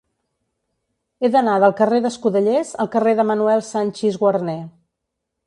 [1.25, 4.59] He d'anar del carrer d'Escudellers al carrer de Manuel Sanchis Guarner.